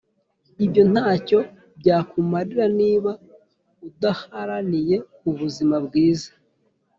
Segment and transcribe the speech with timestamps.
[0.65, 1.39] ibyo ntacyo
[1.79, 3.11] byakumarira niba
[3.87, 4.95] udaharaniye
[5.29, 6.29] ubuzima bwiza